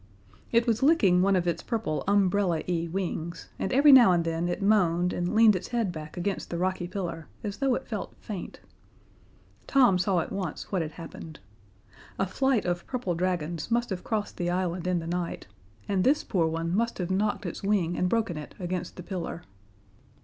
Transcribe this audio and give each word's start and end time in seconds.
It 0.51 0.65
was 0.65 0.81
licking 0.81 1.21
one 1.21 1.35
of 1.35 1.47
its 1.47 1.61
purple 1.61 2.03
umbrella 2.07 2.63
y 2.67 2.89
wings, 2.91 3.49
and 3.59 3.71
every 3.71 3.91
now 3.91 4.11
and 4.13 4.23
then 4.25 4.47
it 4.47 4.59
moaned 4.59 5.13
and 5.13 5.35
leaned 5.35 5.55
its 5.55 5.67
head 5.67 5.91
back 5.91 6.17
against 6.17 6.49
the 6.49 6.57
rocky 6.57 6.87
pillar 6.87 7.27
as 7.43 7.57
though 7.57 7.75
it 7.75 7.87
felt 7.87 8.15
faint. 8.19 8.61
Tom 9.67 9.99
saw 9.99 10.19
at 10.21 10.31
once 10.31 10.71
what 10.71 10.81
had 10.81 10.93
happened. 10.93 11.39
A 12.17 12.25
flight 12.25 12.65
of 12.65 12.87
purple 12.87 13.13
dragons 13.13 13.69
must 13.69 13.91
have 13.91 14.03
crossed 14.03 14.37
the 14.37 14.49
island 14.49 14.87
in 14.87 14.97
the 14.97 15.05
night, 15.05 15.45
and 15.87 16.03
this 16.03 16.23
poor 16.23 16.47
one 16.47 16.75
must 16.75 16.97
have 16.97 17.11
knocked 17.11 17.45
its 17.45 17.61
wing 17.61 17.95
and 17.95 18.09
broken 18.09 18.37
it 18.37 18.55
against 18.57 18.95
the 18.95 19.03
pillar. 19.03 19.43